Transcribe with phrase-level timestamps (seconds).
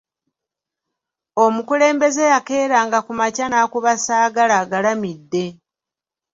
[1.43, 5.45] Omukulembeze yakeeranga ku makya n'akuba Saagalaagalamidde.